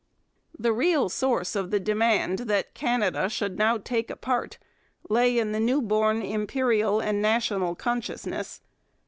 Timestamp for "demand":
1.79-2.39